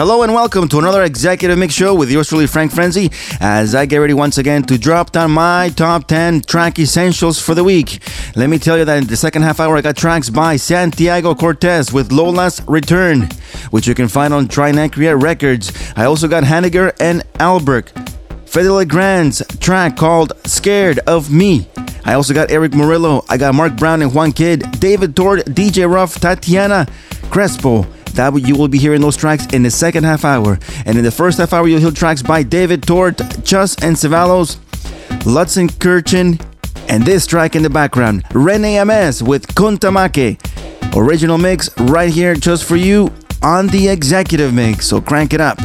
[0.00, 3.84] Hello and welcome to another Executive Mix Show with yours truly, Frank Frenzy, as I
[3.84, 8.00] get ready once again to drop down my top 10 track essentials for the week.
[8.34, 11.34] Let me tell you that in the second half hour, I got tracks by Santiago
[11.34, 13.28] Cortez with Lola's Return,
[13.72, 15.70] which you can find on Trinacria Records.
[15.96, 17.92] I also got Hanniger and Albert,
[18.46, 21.68] Fedde Le Grand's track called Scared of Me.
[22.06, 25.92] I also got Erick Morillo, I got Mark Brown and Juan Kidd, David Tort, DJ
[25.92, 26.86] Ruff, Tatiana
[27.30, 27.86] Crespo.
[28.14, 30.58] That you will be hearing those tracks in the second half hour.
[30.84, 34.56] And in the first half hour, you'll hear tracks by David Tort, Chus and Ceballos,
[35.24, 36.40] Lutzen Kirchen,
[36.88, 40.38] and this track in the background, Rene Amesz with Kuntamake.
[40.96, 44.86] Original mix right here just for you on the executive mix.
[44.86, 45.58] So crank it up.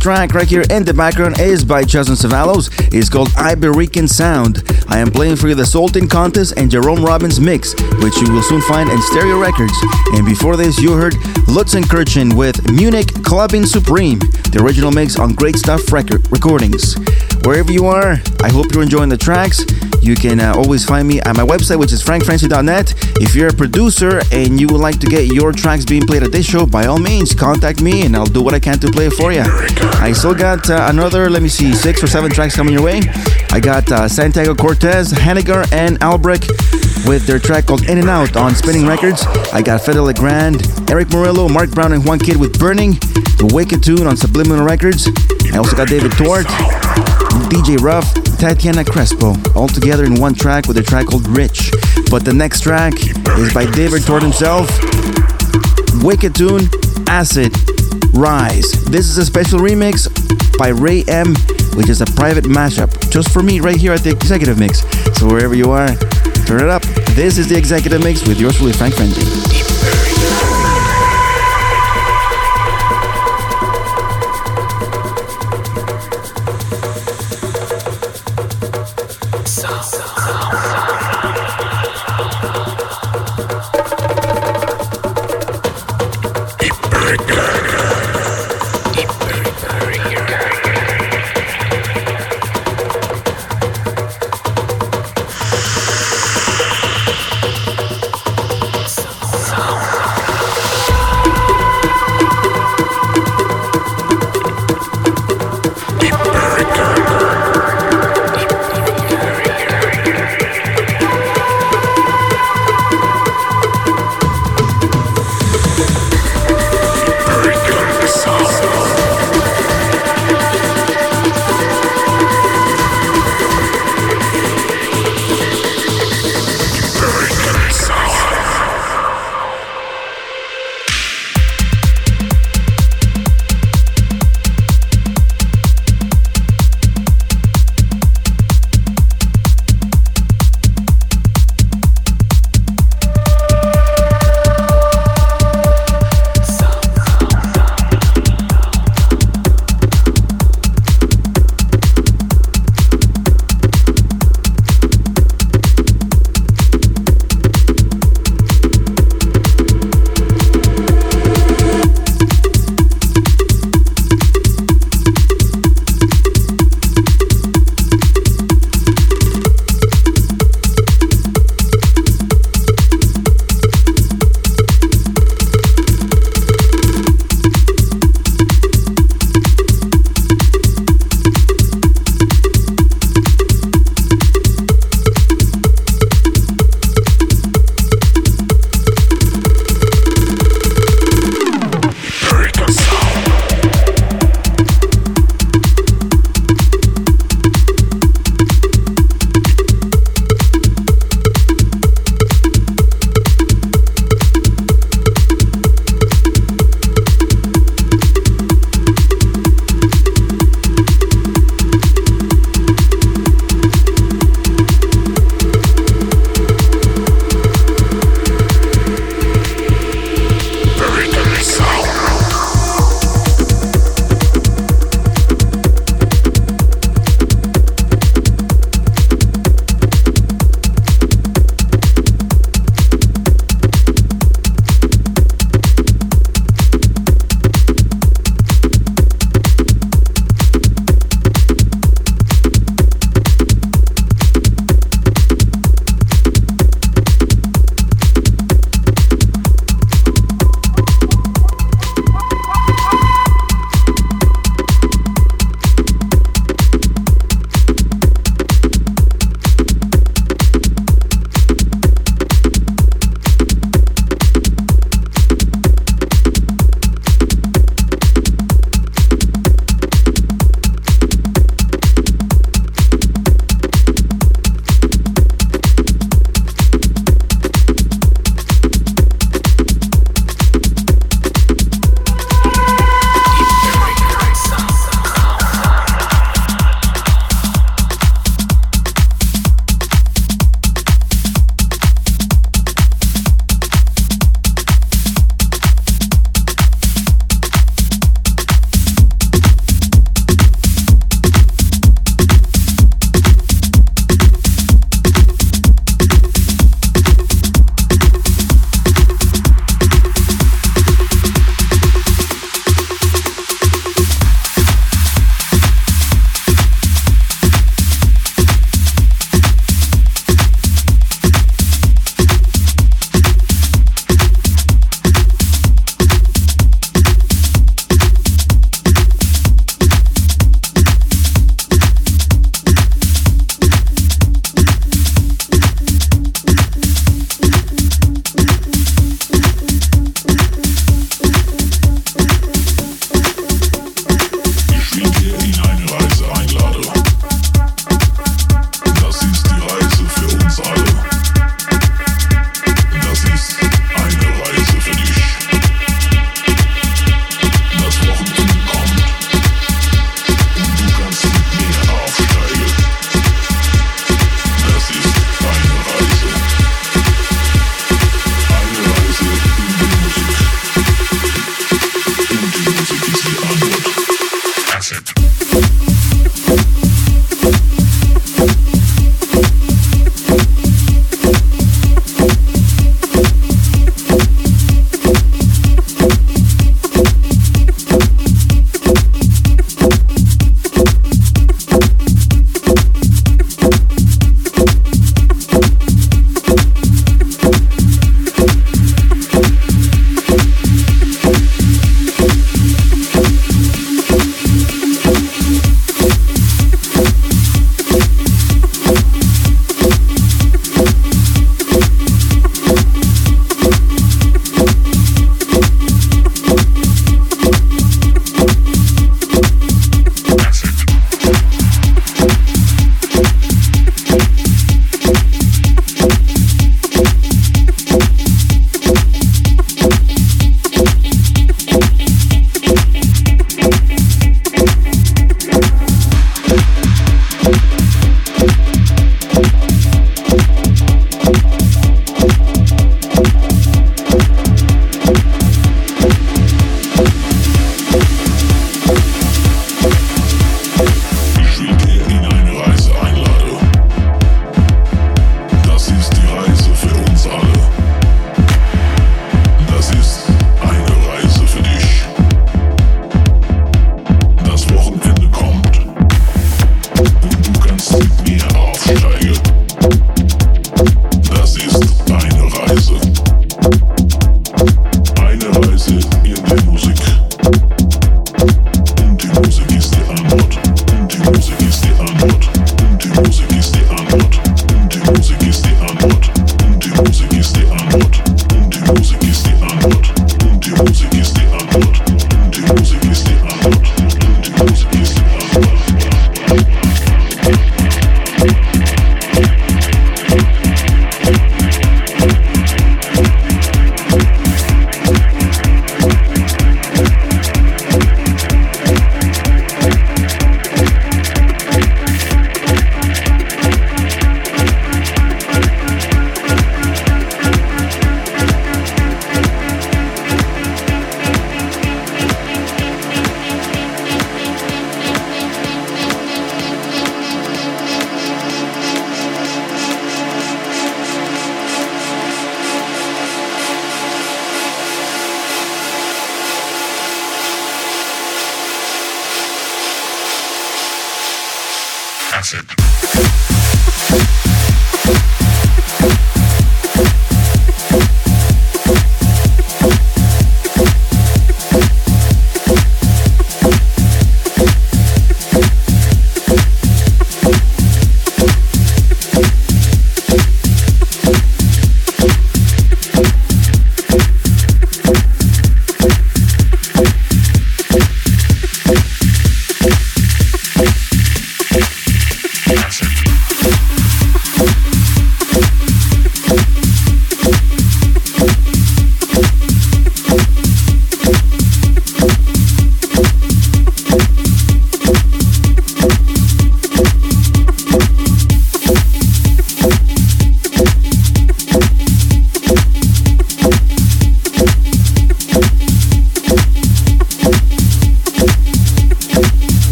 [0.00, 2.70] Track right here in the background is by Chus and Ceballos.
[2.92, 4.62] It's called Iberican Sound.
[4.88, 8.42] I am playing for you the Sultan Contest and Jerome Robbins mix, which you will
[8.42, 9.72] soon find in Stereo Records.
[10.14, 11.14] And before this, you heard
[11.48, 16.94] Lutzenkirchen with Munich Clubbing Supreme, the original mix on Great Stuff record recordings.
[17.44, 19.64] Wherever you are, I hope you're enjoying the tracks.
[20.00, 22.94] You can uh, always find me at my website, which is frankfrancie.net.
[23.20, 26.32] If you're a producer and you would like to get your tracks being played at
[26.32, 29.06] this show, by all means, contact me and I'll do what I can to play
[29.06, 29.42] it for you.
[30.00, 33.00] I still got uh, another, let me see, six or seven tracks coming your way.
[33.50, 36.48] I got uh, Santiago Cortez, Hanniger, and Albrecht
[37.06, 39.24] with their track called In and Out on Spinning Records.
[39.52, 42.92] I got Fede Legrand, Erick Morillo, Mark Brown, and Juan Kidd with Burning,
[43.38, 45.08] The Wicked Tune on Subliminal Records.
[45.52, 46.46] I also got David Tort,
[47.48, 51.72] DJ Ruff, Tatiana Crespo, all together in one track with a track called Rich.
[52.08, 54.68] But the next track is by David Tort himself.
[56.04, 56.68] Wicked Tune,
[57.08, 57.52] Acid,
[58.14, 58.70] Rise.
[58.84, 60.06] This is a special remix
[60.56, 61.34] by Ray M,
[61.76, 64.82] which is a private mashup just for me right here at the Executive Mix.
[65.18, 65.88] So wherever you are,
[66.46, 66.82] turn it up.
[67.16, 70.17] This is the Executive Mix with yours truly, Frank Frenzy.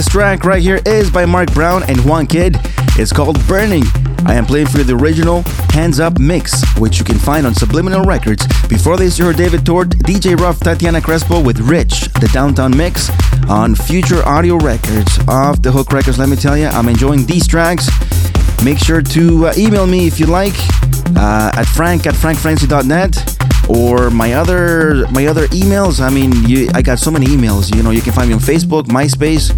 [0.00, 2.56] This track right here is by Mark Brown and Juan Kidd.
[2.96, 3.82] It's called Burning.
[4.24, 5.42] I am playing for you the original
[5.74, 8.46] Hands Up mix, which you can find on Subliminal Records.
[8.66, 13.10] Before this, you heard David Tort, DJ Ruff, Tatiana Crespo with Rich, the Downtown Mix
[13.46, 15.18] on Future Audio Records.
[15.28, 17.90] Off the Hook Records, let me tell you, I'm enjoying these tracks.
[18.64, 20.54] Make sure to uh, email me if you like
[21.14, 26.00] uh, at frank at frankfrenzy.net or my other my other emails.
[26.00, 27.74] I mean, you, I got so many emails.
[27.74, 29.50] You know, you can find me on Facebook, MySpace,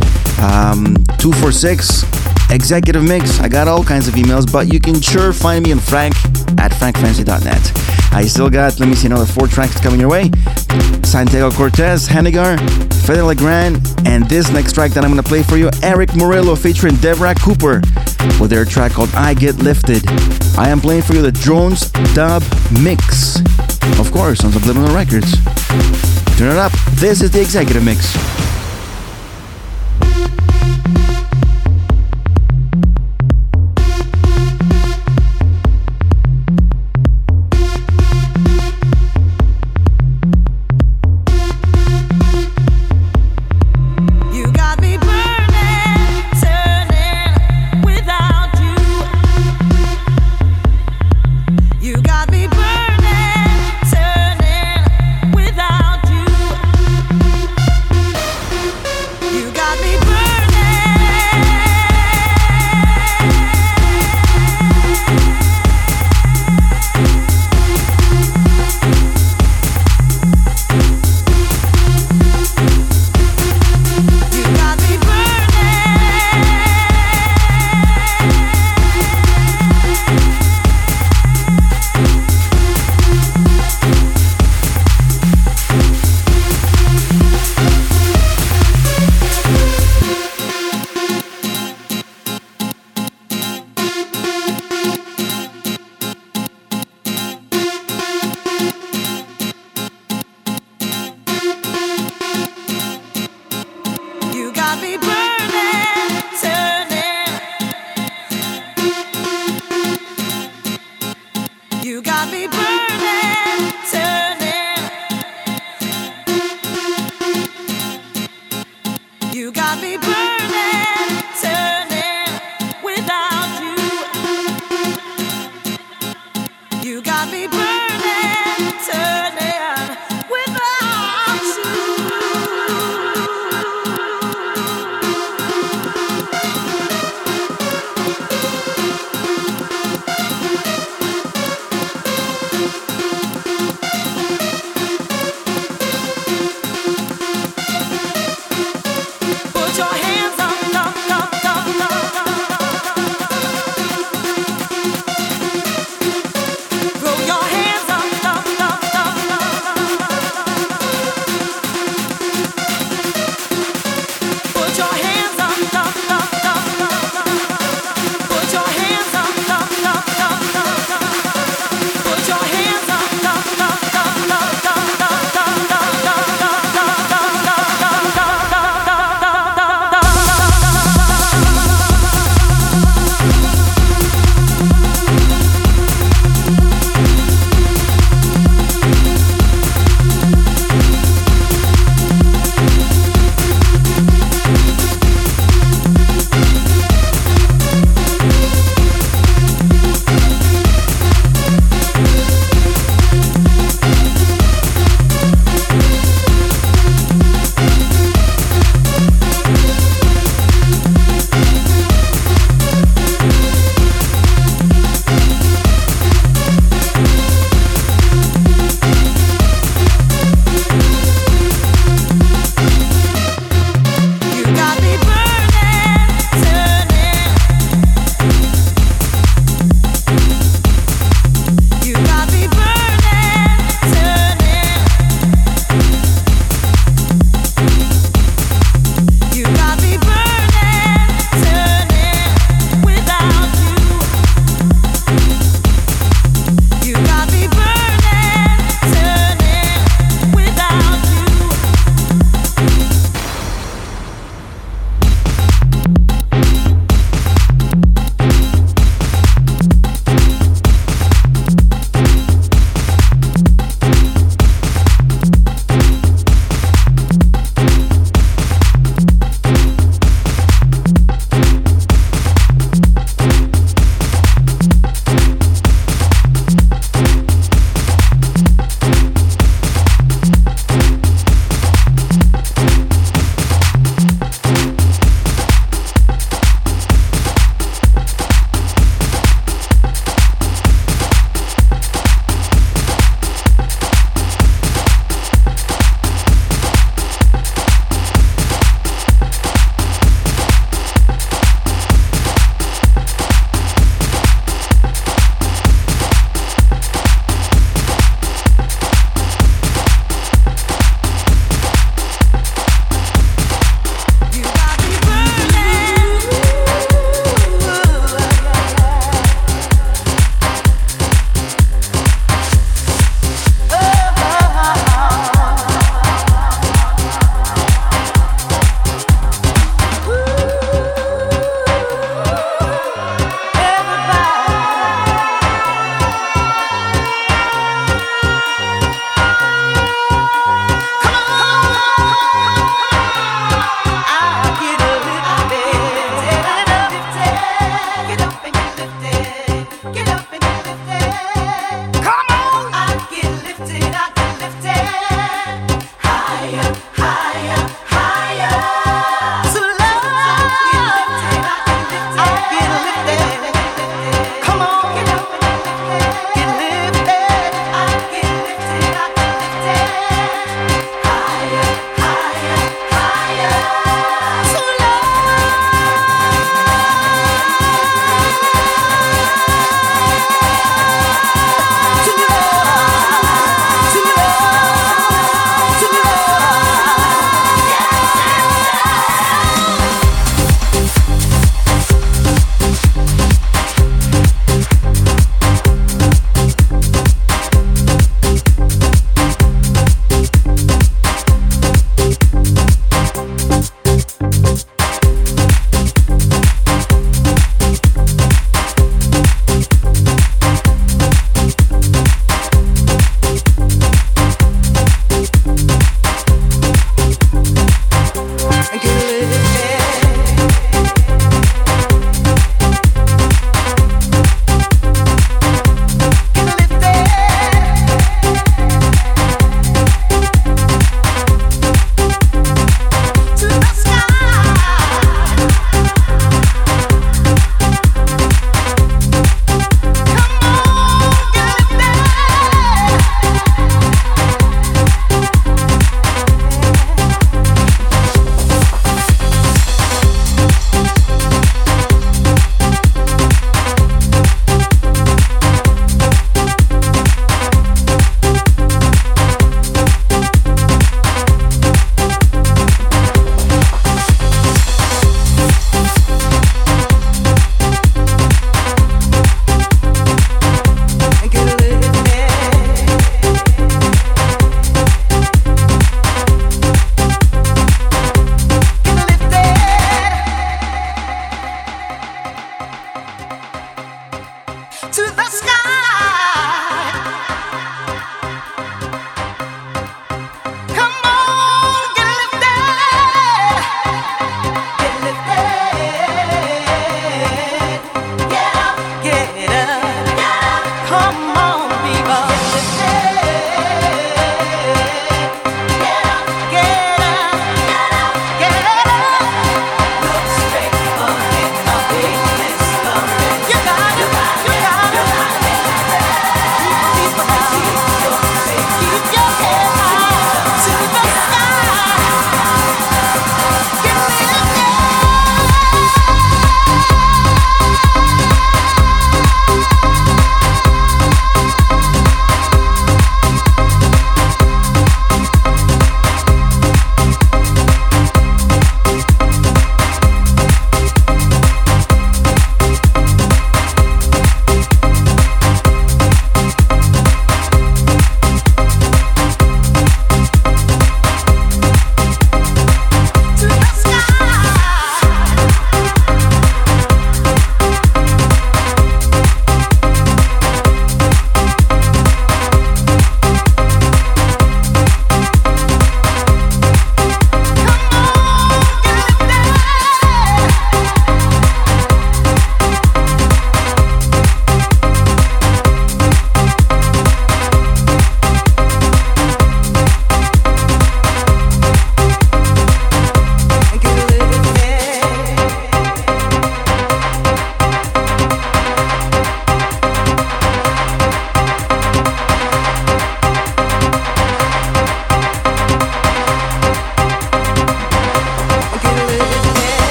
[0.42, 2.02] um, two four six,
[2.50, 3.40] Executive Mix.
[3.40, 6.14] I got all kinds of emails, but you can sure find me on Frank
[6.58, 8.12] at frankfrenzy.net.
[8.12, 10.30] I still got, let me see, another four tracks coming your way.
[11.02, 12.58] Santiago Cortez, Hanigar,
[13.06, 16.56] Fedde Le Grand, and this next track that I'm gonna play for you, Erick Morillo
[16.60, 17.80] featuring Debra Cooper
[18.38, 20.06] with their track called I Get Lifted.
[20.58, 22.42] I am playing for you the Drones Dub
[22.82, 23.40] Mix
[23.98, 25.32] of course, on Subliminal Records.
[26.36, 26.72] Turn it up.
[26.92, 28.41] This is the executive mix.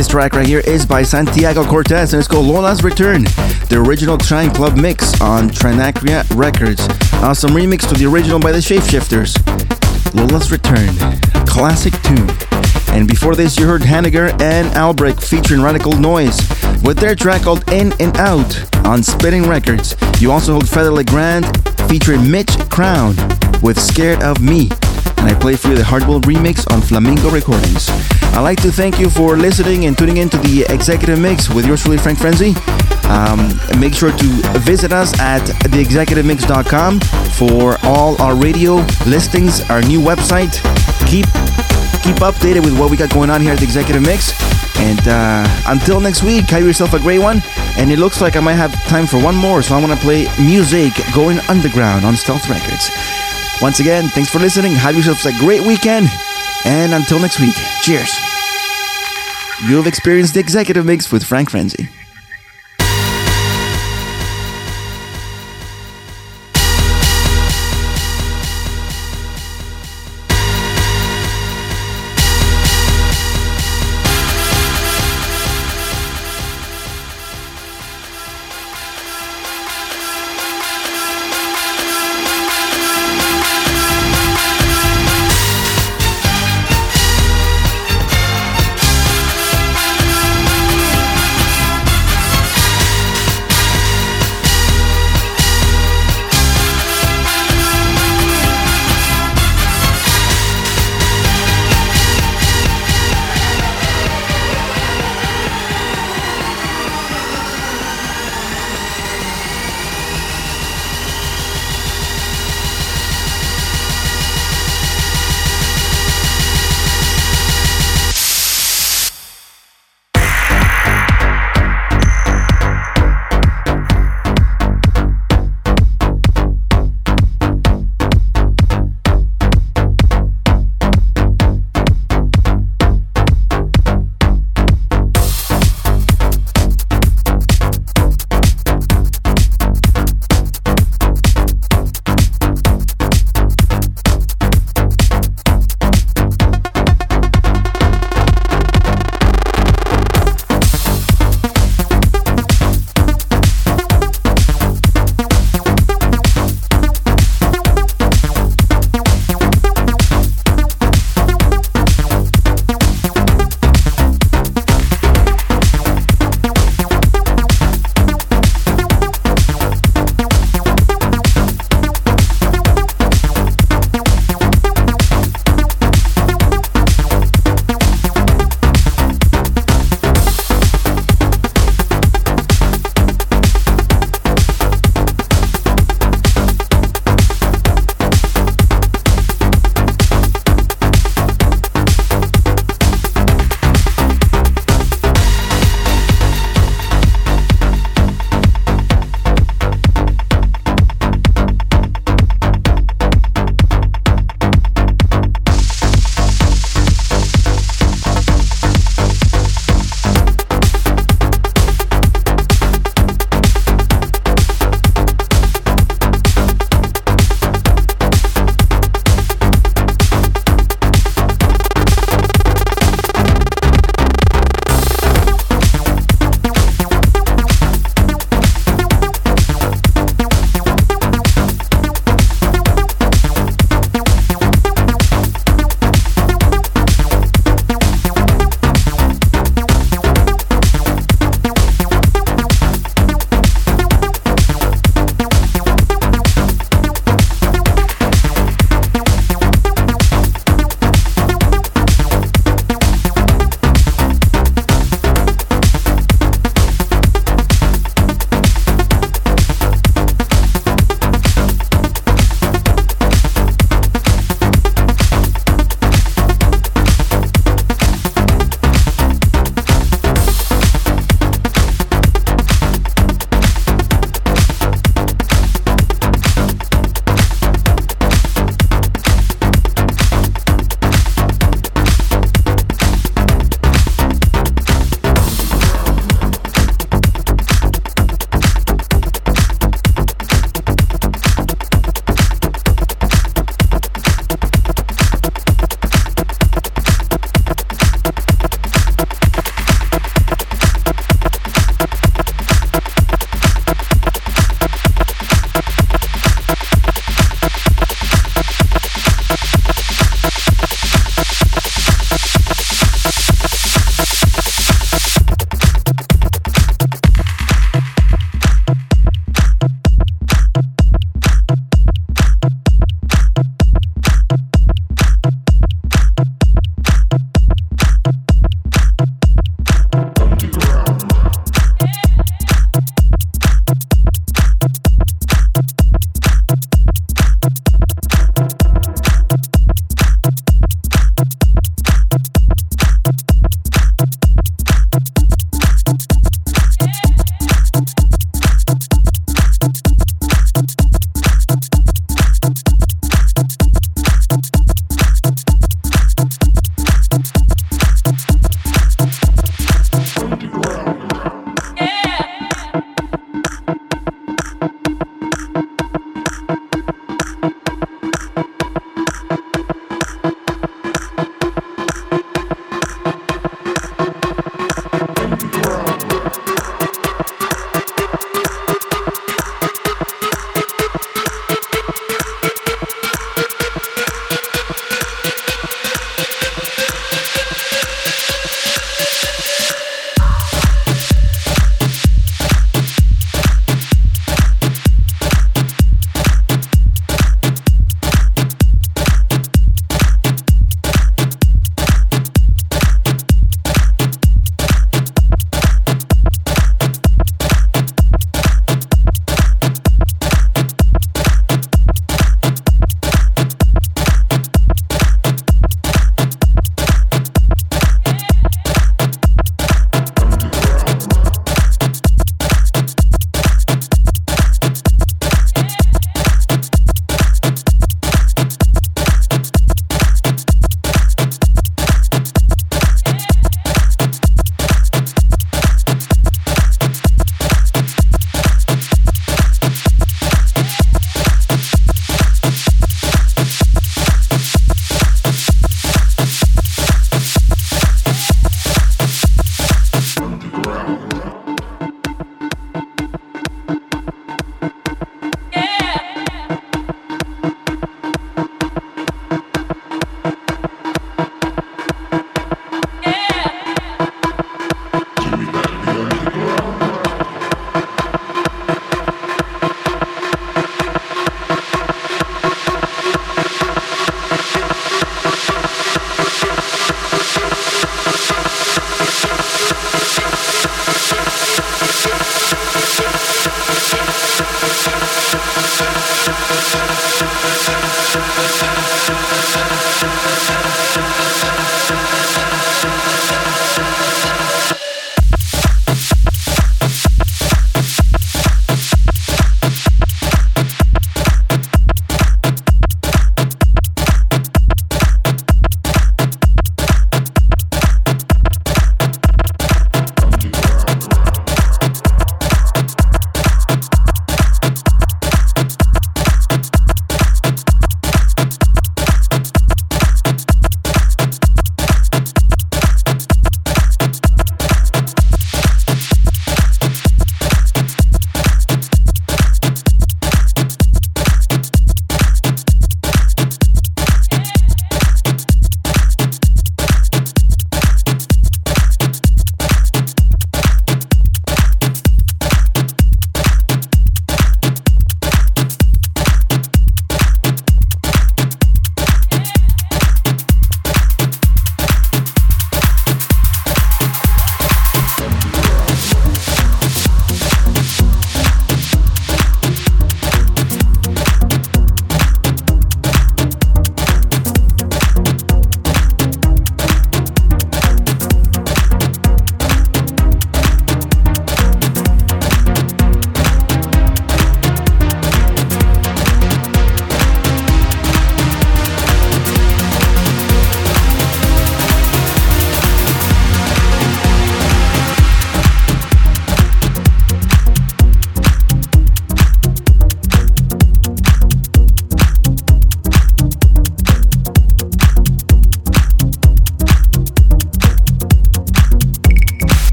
[0.00, 3.24] This track right here is by Santiago Cortez and it's called Lola's Return,
[3.68, 6.88] the original Shine Club mix on Trinacria Records.
[7.22, 9.36] Awesome remix to the original by the Shapeshifters.
[10.14, 10.88] Lola's Return,
[11.46, 12.30] classic tune.
[12.96, 16.38] And before this, you heard Hanniger and Albrecht featuring Radical Noise
[16.82, 19.96] with their track called In and Out on Spitting Records.
[20.18, 21.44] You also heard Fedde Le Grand
[21.90, 23.16] featuring Mitch Crown
[23.60, 24.70] with Scared of Me.
[25.18, 27.90] And I played for you the Hardwell remix on Flamingo Recordings.
[28.32, 31.66] I'd like to thank you for listening and tuning in to the Executive Mix with
[31.66, 32.54] yours truly, Frank Frenzy.
[33.04, 34.26] Um, make sure to
[34.60, 37.00] visit us at theexecutivemix.com
[37.36, 38.76] for all our radio
[39.06, 40.54] listings, our new website.
[41.06, 41.26] Keep
[42.02, 44.32] keep updated with what we got going on here at the Executive Mix.
[44.78, 47.42] And uh, until next week, have yourself a great one.
[47.76, 49.98] And it looks like I might have time for one more, so I want to
[49.98, 52.90] play music going underground on Stealth Records.
[53.60, 54.72] Once again, thanks for listening.
[54.72, 56.08] Have yourselves a great weekend.
[56.64, 58.12] And until next week, cheers.
[59.68, 61.88] You have experienced the Executive Mix with Frank Frenzy.